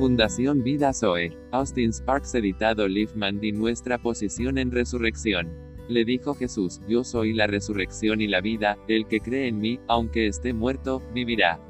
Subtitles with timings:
[0.00, 1.36] Fundación Vida Zoe.
[1.50, 5.50] Austin Sparks editado Liefman y nuestra posición en resurrección.
[5.90, 9.78] Le dijo Jesús, yo soy la resurrección y la vida, el que cree en mí,
[9.88, 11.60] aunque esté muerto, vivirá.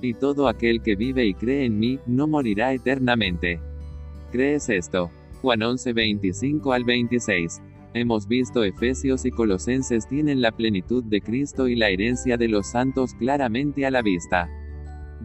[0.00, 3.60] Y todo aquel que vive y cree en mí, no morirá eternamente.
[4.32, 5.10] ¿Crees esto?
[5.42, 7.60] Juan 11 25 al 26.
[7.92, 12.68] Hemos visto Efesios y Colosenses tienen la plenitud de Cristo y la herencia de los
[12.68, 14.48] santos claramente a la vista.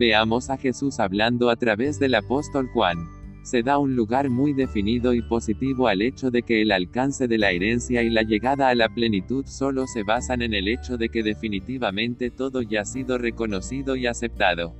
[0.02, 3.07] Veamos a Jesús hablando a través del apóstol Juan
[3.43, 7.37] se da un lugar muy definido y positivo al hecho de que el alcance de
[7.37, 11.10] la herencia y la llegada a la plenitud solo se basan en el hecho de
[11.10, 14.74] que definitivamente todo ya ha sido reconocido y aceptado.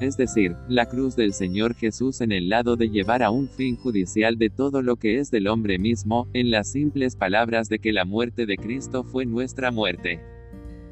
[0.00, 3.74] Es decir, la cruz del Señor Jesús en el lado de llevar a un fin
[3.74, 7.92] judicial de todo lo que es del hombre mismo, en las simples palabras de que
[7.92, 10.20] la muerte de Cristo fue nuestra muerte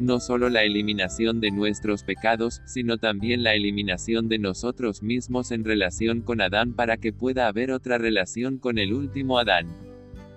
[0.02, 5.64] no solo la eliminación de nuestros pecados, sino también la eliminación de nosotros mismos en
[5.64, 9.68] relación con Adán para que pueda haber otra relación con el último Adán.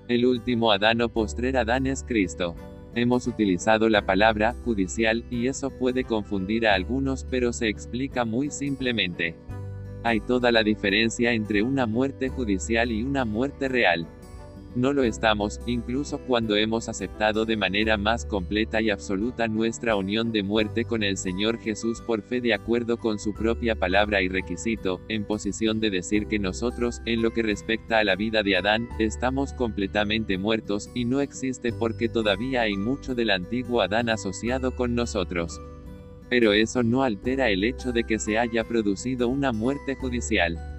[0.07, 2.55] El último Adán o postrer Adán es Cristo.
[2.93, 8.51] Hemos utilizado la palabra judicial, y eso puede confundir a algunos, pero se explica muy
[8.51, 9.35] simplemente.
[10.03, 14.07] Hay toda la diferencia entre una muerte judicial y una muerte real.
[14.75, 20.33] No lo estamos, incluso cuando hemos aceptado de manera más completa y absoluta nuestra unión
[20.33, 24.27] de muerte con el Señor Jesús por fe de acuerdo con su propia palabra y
[24.27, 28.57] requisito, en posición de decir que nosotros, en lo que respecta a la vida de
[28.57, 34.75] Adán, estamos completamente muertos, y no existe porque todavía hay mucho del antiguo Adán asociado
[34.75, 35.61] con nosotros.
[36.29, 40.74] Pero eso no altera el hecho de que se haya producido una muerte judicial.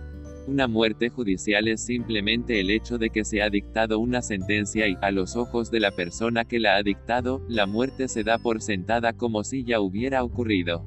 [0.47, 4.97] Una muerte judicial es simplemente el hecho de que se ha dictado una sentencia y,
[5.01, 8.63] a los ojos de la persona que la ha dictado, la muerte se da por
[8.63, 10.85] sentada como si ya hubiera ocurrido.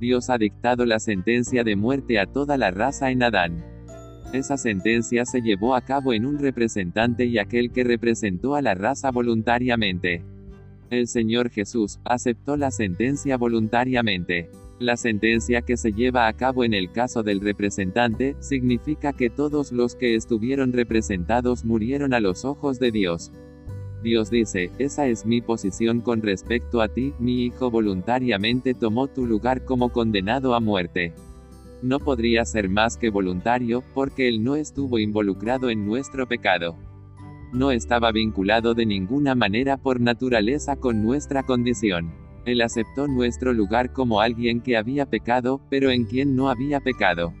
[0.00, 3.64] Dios ha dictado la sentencia de muerte a toda la raza en Adán.
[4.34, 8.74] Esa sentencia se llevó a cabo en un representante y aquel que representó a la
[8.74, 10.22] raza voluntariamente.
[10.90, 14.50] El Señor Jesús aceptó la sentencia voluntariamente.
[14.80, 19.70] La sentencia que se lleva a cabo en el caso del representante, significa que todos
[19.70, 23.30] los que estuvieron representados murieron a los ojos de Dios.
[24.02, 29.26] Dios dice, esa es mi posición con respecto a ti, mi hijo voluntariamente tomó tu
[29.26, 31.14] lugar como condenado a muerte.
[31.80, 36.76] No podría ser más que voluntario, porque él no estuvo involucrado en nuestro pecado.
[37.52, 42.23] No estaba vinculado de ninguna manera por naturaleza con nuestra condición.
[42.46, 47.32] Él aceptó nuestro lugar como alguien que había pecado, pero en quien no había pecado.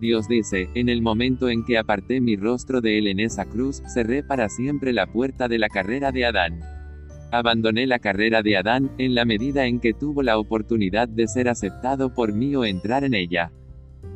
[0.00, 3.82] Dios dice, en el momento en que aparté mi rostro de él en esa cruz,
[3.86, 6.60] cerré para siempre la puerta de la carrera de Adán.
[7.30, 11.48] Abandoné la carrera de Adán, en la medida en que tuvo la oportunidad de ser
[11.48, 13.52] aceptado por mí o entrar en ella.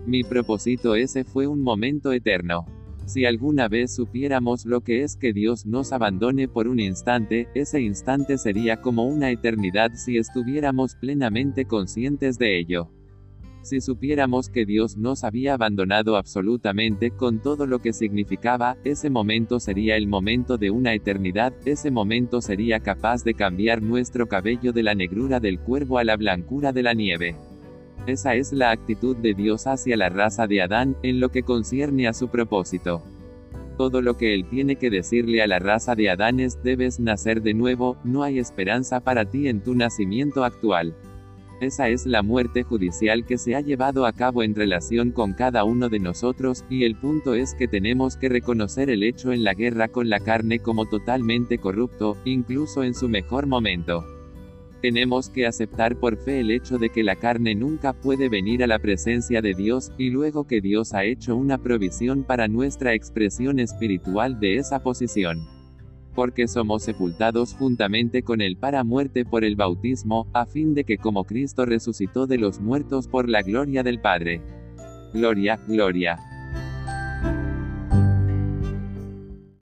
[0.07, 2.67] Mi propósito ese fue un momento eterno.
[3.07, 7.81] Si alguna vez supiéramos lo que es que Dios nos abandone por un instante, ese
[7.81, 12.91] instante sería como una eternidad si estuviéramos plenamente conscientes de ello.
[13.63, 19.61] Si supiéramos que Dios nos había abandonado absolutamente con todo lo que significaba, ese momento
[19.61, 24.83] sería el momento de una eternidad, ese momento sería capaz de cambiar nuestro cabello de
[24.83, 27.37] la negrura del cuervo a la blancura de la nieve.
[28.07, 32.07] Esa es la actitud de Dios hacia la raza de Adán, en lo que concierne
[32.07, 33.03] a su propósito.
[33.77, 37.43] Todo lo que él tiene que decirle a la raza de Adán es, debes nacer
[37.43, 40.95] de nuevo, no hay esperanza para ti en tu nacimiento actual.
[41.61, 45.65] Esa es la muerte judicial que se ha llevado a cabo en relación con cada
[45.65, 49.55] uno de nosotros, y el punto es que tenemos que reconocer el hecho en la
[49.55, 54.16] guerra con la carne como totalmente corrupto, incluso en su mejor momento.
[54.87, 58.69] Tenemos que aceptar por fe el hecho de que la carne nunca puede venir a
[58.69, 63.59] la presencia de Dios, y luego que Dios ha hecho una provisión para nuestra expresión
[63.59, 65.45] espiritual de esa posición.
[66.15, 70.99] Porque somos sepultados juntamente con Él para muerte por el bautismo, a fin de que
[70.99, 74.41] como Cristo resucitó de los muertos por la gloria del Padre.
[75.13, 76.36] Gloria, gloria.